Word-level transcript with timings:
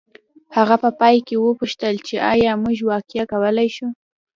هغه 0.55 0.75
په 0.83 0.89
پای 0.99 1.17
کې 1.27 1.35
وپوښتل 1.39 1.95
چې 2.07 2.15
ایا 2.33 2.51
موږ 2.63 2.77
واقعیا 2.91 3.23
کولی 3.33 3.69
شو 3.75 3.87